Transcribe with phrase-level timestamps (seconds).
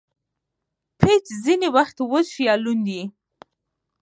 [0.99, 3.03] پيچ ځیني وخت وچ یا لوند يي.